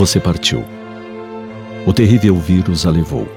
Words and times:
Você 0.00 0.18
partiu. 0.18 0.64
O 1.86 1.92
terrível 1.92 2.34
vírus 2.34 2.86
a 2.86 2.90
levou. 2.90 3.28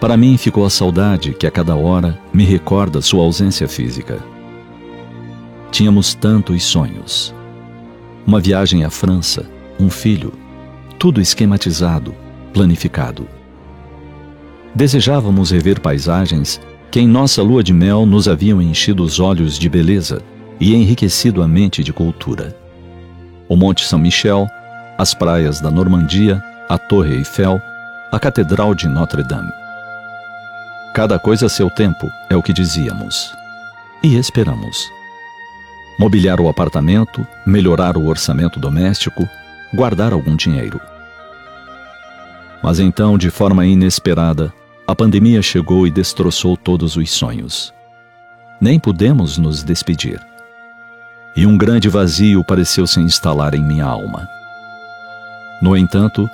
Para 0.00 0.16
mim 0.16 0.36
ficou 0.36 0.66
a 0.66 0.70
saudade 0.70 1.32
que 1.34 1.46
a 1.46 1.52
cada 1.52 1.76
hora 1.76 2.18
me 2.32 2.42
recorda 2.42 3.00
sua 3.00 3.22
ausência 3.22 3.68
física. 3.68 4.18
Tínhamos 5.70 6.14
tantos 6.14 6.64
sonhos. 6.64 7.32
Uma 8.26 8.40
viagem 8.40 8.82
à 8.82 8.90
França, 8.90 9.48
um 9.78 9.88
filho, 9.88 10.32
tudo 10.98 11.20
esquematizado, 11.20 12.12
planificado. 12.52 13.28
Desejávamos 14.74 15.52
rever 15.52 15.80
paisagens 15.80 16.60
que 16.90 16.98
em 16.98 17.06
nossa 17.06 17.40
lua 17.40 17.62
de 17.62 17.72
mel 17.72 18.04
nos 18.04 18.26
haviam 18.26 18.60
enchido 18.60 19.04
os 19.04 19.20
olhos 19.20 19.60
de 19.60 19.68
beleza 19.68 20.20
e 20.58 20.74
enriquecido 20.74 21.40
a 21.40 21.46
mente 21.46 21.84
de 21.84 21.92
cultura. 21.92 22.58
O 23.48 23.54
Monte 23.54 23.84
São 23.84 24.00
Michel, 24.00 24.48
as 24.96 25.14
praias 25.14 25.60
da 25.60 25.70
Normandia, 25.70 26.42
a 26.68 26.78
Torre 26.78 27.14
Eiffel, 27.14 27.60
a 28.12 28.18
Catedral 28.18 28.74
de 28.74 28.88
Notre-Dame. 28.88 29.52
Cada 30.94 31.18
coisa 31.18 31.46
a 31.46 31.48
seu 31.48 31.68
tempo, 31.68 32.10
é 32.30 32.36
o 32.36 32.42
que 32.42 32.52
dizíamos. 32.52 33.34
E 34.02 34.16
esperamos. 34.16 34.88
Mobiliar 35.98 36.40
o 36.40 36.48
apartamento, 36.48 37.26
melhorar 37.44 37.96
o 37.96 38.06
orçamento 38.06 38.60
doméstico, 38.60 39.28
guardar 39.72 40.12
algum 40.12 40.36
dinheiro. 40.36 40.80
Mas 42.62 42.78
então, 42.78 43.18
de 43.18 43.30
forma 43.30 43.66
inesperada, 43.66 44.52
a 44.86 44.94
pandemia 44.94 45.42
chegou 45.42 45.86
e 45.86 45.90
destroçou 45.90 46.56
todos 46.56 46.96
os 46.96 47.10
sonhos. 47.10 47.74
Nem 48.60 48.78
pudemos 48.78 49.38
nos 49.38 49.62
despedir. 49.62 50.20
E 51.36 51.46
um 51.46 51.58
grande 51.58 51.88
vazio 51.88 52.44
pareceu 52.44 52.86
se 52.86 53.00
instalar 53.00 53.54
em 53.54 53.64
minha 53.64 53.84
alma. 53.84 54.28
No 55.60 55.76
entanto, 55.76 56.28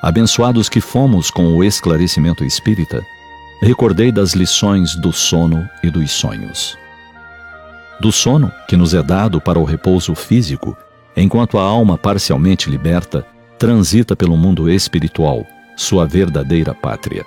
abençoados 0.00 0.68
que 0.68 0.80
fomos 0.80 1.30
com 1.30 1.56
o 1.56 1.64
esclarecimento 1.64 2.44
espírita, 2.44 3.04
recordei 3.62 4.10
das 4.10 4.32
lições 4.32 4.94
do 4.96 5.12
sono 5.12 5.68
e 5.82 5.90
dos 5.90 6.10
sonhos. 6.10 6.76
Do 8.00 8.10
sono 8.10 8.50
que 8.66 8.76
nos 8.76 8.94
é 8.94 9.02
dado 9.02 9.40
para 9.40 9.58
o 9.58 9.64
repouso 9.64 10.14
físico, 10.14 10.76
enquanto 11.16 11.58
a 11.58 11.62
alma 11.62 11.96
parcialmente 11.96 12.68
liberta 12.68 13.24
transita 13.58 14.16
pelo 14.16 14.36
mundo 14.36 14.68
espiritual, 14.68 15.46
sua 15.76 16.04
verdadeira 16.04 16.74
pátria. 16.74 17.24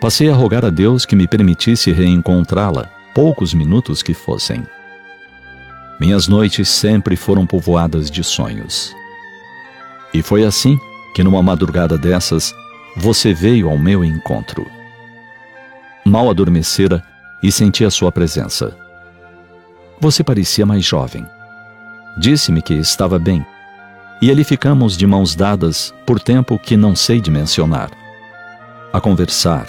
Passei 0.00 0.30
a 0.30 0.34
rogar 0.34 0.64
a 0.64 0.70
Deus 0.70 1.04
que 1.04 1.16
me 1.16 1.26
permitisse 1.26 1.90
reencontrá-la, 1.90 2.88
poucos 3.14 3.52
minutos 3.52 4.02
que 4.02 4.14
fossem. 4.14 4.62
Minhas 5.98 6.28
noites 6.28 6.68
sempre 6.68 7.16
foram 7.16 7.46
povoadas 7.46 8.10
de 8.10 8.22
sonhos. 8.22 8.94
E 10.12 10.22
foi 10.22 10.44
assim 10.44 10.78
que, 11.14 11.22
numa 11.22 11.42
madrugada 11.42 11.96
dessas, 11.98 12.54
você 12.96 13.34
veio 13.34 13.68
ao 13.68 13.78
meu 13.78 14.04
encontro. 14.04 14.66
Mal 16.04 16.30
adormecera 16.30 17.02
e 17.42 17.50
senti 17.50 17.84
a 17.84 17.90
sua 17.90 18.10
presença. 18.10 18.76
Você 20.00 20.22
parecia 20.22 20.64
mais 20.64 20.84
jovem. 20.84 21.26
Disse-me 22.18 22.62
que 22.62 22.74
estava 22.74 23.18
bem, 23.18 23.44
e 24.20 24.30
ali 24.30 24.44
ficamos 24.44 24.96
de 24.96 25.06
mãos 25.06 25.34
dadas 25.34 25.92
por 26.06 26.18
tempo 26.18 26.58
que 26.58 26.76
não 26.76 26.96
sei 26.96 27.20
dimensionar. 27.20 27.90
A 28.92 29.00
conversar, 29.00 29.66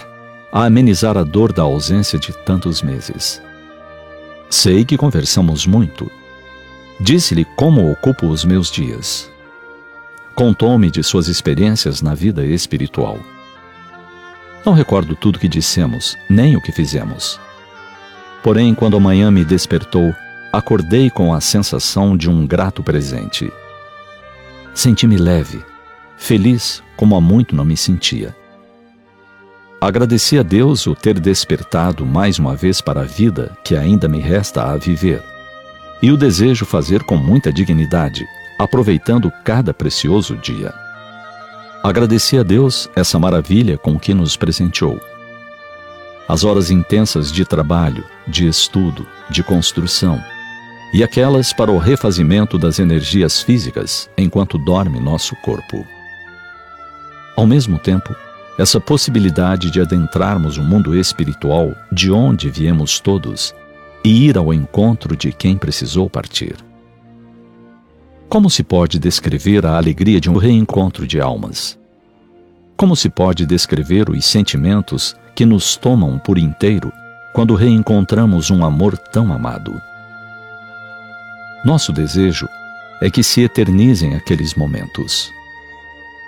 a 0.51 0.65
amenizar 0.65 1.17
a 1.17 1.23
dor 1.23 1.51
da 1.51 1.63
ausência 1.63 2.17
de 2.17 2.31
tantos 2.45 2.81
meses. 2.81 3.41
Sei 4.49 4.85
que 4.85 4.97
conversamos 4.97 5.65
muito. 5.65 6.09
Disse-lhe 6.99 7.45
como 7.57 7.91
ocupo 7.91 8.27
os 8.27 8.45
meus 8.45 8.71
dias. 8.71 9.29
Contou-me 10.37 10.91
de 10.91 11.01
suas 11.01 11.27
experiências 11.27 12.03
na 12.03 12.13
vida 12.13 12.45
espiritual. 12.45 13.17
Não 14.63 14.71
recordo 14.71 15.15
tudo 15.15 15.39
que 15.39 15.47
dissemos, 15.47 16.15
nem 16.29 16.55
o 16.55 16.61
que 16.61 16.71
fizemos. 16.71 17.39
Porém, 18.43 18.75
quando 18.75 18.95
a 18.95 18.99
manhã 18.99 19.31
me 19.31 19.43
despertou, 19.43 20.13
acordei 20.53 21.09
com 21.09 21.33
a 21.33 21.41
sensação 21.41 22.15
de 22.15 22.29
um 22.29 22.45
grato 22.45 22.83
presente. 22.83 23.51
Senti-me 24.75 25.17
leve, 25.17 25.59
feliz 26.19 26.83
como 26.95 27.15
há 27.15 27.21
muito 27.21 27.55
não 27.55 27.65
me 27.65 27.75
sentia. 27.75 28.35
Agradeci 29.81 30.37
a 30.37 30.43
Deus 30.43 30.85
o 30.85 30.93
ter 30.93 31.19
despertado 31.19 32.05
mais 32.05 32.37
uma 32.37 32.55
vez 32.55 32.79
para 32.79 33.01
a 33.01 33.05
vida 33.05 33.57
que 33.63 33.75
ainda 33.75 34.07
me 34.07 34.19
resta 34.19 34.71
a 34.71 34.77
viver, 34.77 35.23
e 35.99 36.11
o 36.11 36.17
desejo 36.17 36.63
fazer 36.63 37.01
com 37.01 37.17
muita 37.17 37.51
dignidade, 37.51 38.23
aproveitando 38.57 39.31
cada 39.43 39.73
precioso 39.73 40.35
dia. 40.35 40.73
Agradeci 41.83 42.37
a 42.37 42.43
Deus 42.43 42.89
essa 42.95 43.19
maravilha 43.19 43.77
com 43.77 43.99
que 43.99 44.13
nos 44.13 44.35
presenteou. 44.35 44.99
As 46.27 46.43
horas 46.43 46.69
intensas 46.69 47.31
de 47.31 47.45
trabalho, 47.45 48.03
de 48.27 48.47
estudo, 48.47 49.07
de 49.29 49.43
construção, 49.43 50.21
e 50.93 51.03
aquelas 51.03 51.53
para 51.53 51.71
o 51.71 51.77
refazimento 51.77 52.57
das 52.57 52.79
energias 52.79 53.41
físicas 53.41 54.09
enquanto 54.17 54.57
dorme 54.57 54.99
nosso 54.99 55.35
corpo. 55.37 55.85
Ao 57.35 57.45
mesmo 57.45 57.77
tempo, 57.77 58.15
essa 58.57 58.79
possibilidade 58.79 59.69
de 59.69 59.79
adentrarmos 59.79 60.57
o 60.57 60.63
mundo 60.63 60.95
espiritual 60.95 61.75
de 61.91 62.11
onde 62.11 62.49
viemos 62.49 62.99
todos 62.99 63.53
e 64.03 64.27
ir 64.27 64.37
ao 64.37 64.53
encontro 64.53 65.15
de 65.15 65.31
quem 65.31 65.57
precisou 65.57 66.09
partir. 66.09 66.66
Como 68.29 68.49
se 68.49 68.61
pode 68.61 68.99
descrever 68.99 69.65
a 69.65 69.77
alegria 69.77 70.19
de 70.19 70.29
um 70.29 70.35
reencontro 70.35 71.07
de 71.07 71.21
almas? 71.21 71.79
Como 72.75 72.93
se 72.93 73.09
pode 73.09 73.45
descrever 73.45 74.09
os 74.09 74.25
sentimentos 74.25 75.15
que 75.33 75.45
nos 75.45 75.77
tomam 75.77 76.19
por 76.19 76.37
inteiro 76.37 76.91
quando 77.33 77.55
reencontramos 77.55 78.51
um 78.51 78.65
amor 78.65 78.97
tão 78.97 79.31
amado? 79.31 79.81
Nosso 81.63 81.93
desejo 81.93 82.49
é 83.01 83.09
que 83.09 83.23
se 83.23 83.43
eternizem 83.43 84.13
aqueles 84.13 84.55
momentos. 84.55 85.31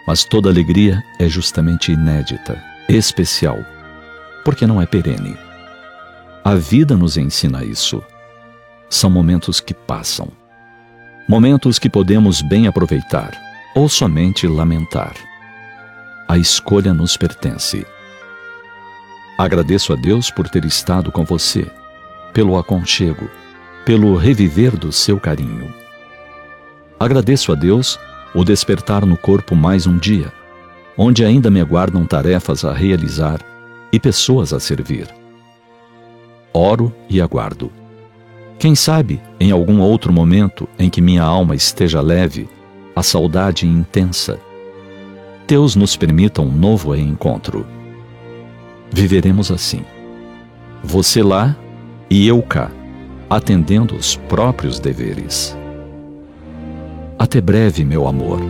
Mas 0.08 0.24
toda 0.24 0.50
alegria 0.50 1.04
é 1.20 1.28
justamente 1.28 1.92
inédita, 1.92 2.64
especial, 2.88 3.60
porque 4.46 4.66
não 4.66 4.82
é 4.82 4.86
perene. 4.86 5.38
A 6.46 6.56
vida 6.56 6.96
nos 6.96 7.18
ensina 7.18 7.66
isso. 7.66 8.02
São 8.90 9.10
momentos 9.10 9.60
que 9.60 9.74
passam 9.74 10.32
Momentos 11.30 11.78
que 11.78 11.92
podemos 11.92 12.42
bem 12.42 12.66
aproveitar 12.66 13.40
ou 13.76 13.88
somente 13.88 14.48
lamentar. 14.48 15.14
A 16.28 16.40
escolha 16.40 16.92
nos 16.92 17.16
pertence. 17.16 17.86
Agradeço 19.38 19.94
a 19.94 19.96
Deus 19.96 20.32
por 20.32 20.50
ter 20.50 20.66
estado 20.66 21.12
com 21.12 21.24
você, 21.24 21.68
pelo 22.34 22.58
aconchego, 22.58 23.30
pelo 23.86 24.16
reviver 24.16 24.76
do 24.76 24.92
seu 24.92 25.20
carinho. 25.20 25.72
Agradeço 27.00 27.52
a 27.52 27.56
Deus 27.56 28.00
o 28.34 28.44
despertar 28.44 29.06
no 29.06 29.16
corpo 29.16 29.56
mais 29.56 29.86
um 29.86 30.00
dia, 30.00 30.34
onde 30.98 31.24
ainda 31.24 31.52
me 31.52 31.62
aguardam 31.62 32.08
tarefas 32.08 32.66
a 32.66 32.74
realizar 32.74 33.40
e 33.94 34.00
pessoas 34.00 34.52
a 34.52 34.60
servir. 34.60 35.08
Oro 36.52 36.92
e 37.08 37.22
aguardo 37.22 37.79
quem 38.60 38.76
sabe, 38.76 39.22
em 39.40 39.52
algum 39.52 39.80
outro 39.80 40.12
momento 40.12 40.68
em 40.78 40.90
que 40.90 41.02
minha 41.02 41.24
alma 41.24 41.56
esteja 41.56 42.02
leve, 42.02 42.50
a 42.94 43.02
saudade 43.02 43.66
intensa, 43.66 44.38
Deus 45.48 45.78
nos 45.78 45.96
permita 45.96 46.42
um 46.42 46.52
novo 46.52 46.92
reencontro. 46.92 47.66
Viveremos 48.92 49.50
assim. 49.50 49.86
Você 50.84 51.24
lá 51.24 51.56
e 52.10 52.28
eu 52.28 52.42
cá, 52.42 52.70
atendendo 53.30 53.96
os 53.96 54.18
próprios 54.18 54.78
deveres. 54.78 55.58
Até 57.18 57.40
breve, 57.40 57.86
meu 57.86 58.08
amor. 58.08 58.42